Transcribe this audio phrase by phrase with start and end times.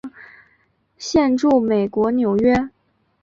[0.97, 2.69] 现住美国纽约。